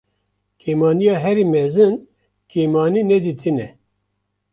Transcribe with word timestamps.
Kêmaniya 0.61 1.15
herî 1.23 1.45
mezin 1.53 1.93
kêmanînedîtin 2.51 3.57
e. 3.65 3.67